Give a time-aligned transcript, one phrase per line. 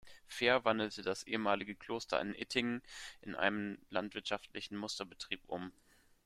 [0.25, 2.81] Fehr wandelte das ehemalige Kloster in Ittingen
[3.21, 5.71] in einen landwirtschaftlichen Musterbetrieb um.